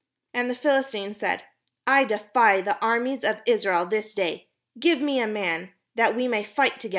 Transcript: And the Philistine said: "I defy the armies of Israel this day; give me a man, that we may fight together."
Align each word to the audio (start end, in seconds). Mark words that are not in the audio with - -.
And 0.33 0.49
the 0.49 0.55
Philistine 0.55 1.13
said: 1.13 1.43
"I 1.85 2.05
defy 2.05 2.61
the 2.61 2.79
armies 2.83 3.23
of 3.23 3.43
Israel 3.45 3.85
this 3.85 4.15
day; 4.15 4.49
give 4.79 4.99
me 4.99 5.19
a 5.19 5.27
man, 5.27 5.73
that 5.93 6.15
we 6.15 6.27
may 6.27 6.43
fight 6.43 6.79
together." 6.79 6.89